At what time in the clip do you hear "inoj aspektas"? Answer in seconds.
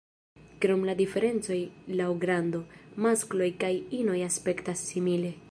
4.01-4.87